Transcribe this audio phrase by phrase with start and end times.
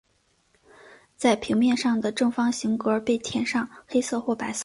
[1.15, 4.59] 在平面上的正方形格被填上黑色或白色。